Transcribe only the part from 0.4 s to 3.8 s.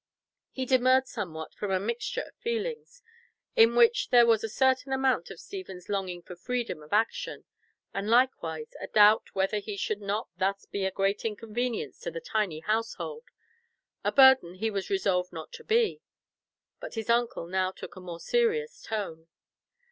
He demurred somewhat from a mixture of feelings, in